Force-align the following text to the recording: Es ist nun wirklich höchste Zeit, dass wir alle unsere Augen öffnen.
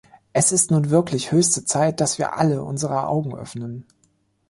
Es 0.33 0.51
ist 0.51 0.71
nun 0.71 0.89
wirklich 0.89 1.31
höchste 1.31 1.63
Zeit, 1.63 2.01
dass 2.01 2.17
wir 2.17 2.35
alle 2.35 2.63
unsere 2.63 3.05
Augen 3.07 3.35
öffnen. 3.35 3.85